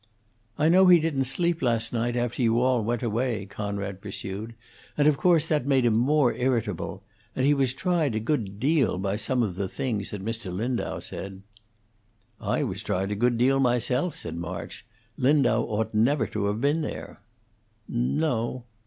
[0.57, 4.55] "I know he didn't sleep last night, after you all went away," Conrad pursued,
[4.97, 7.03] "and of course that made him more irritable;
[7.35, 10.51] and he was tried a good deal by some of the things that Mr.
[10.51, 11.43] Lindau said."
[12.39, 14.87] "I was tried a good deal myself," said March.
[15.17, 17.21] "Lindau ought never to have been there."
[17.87, 18.63] "No."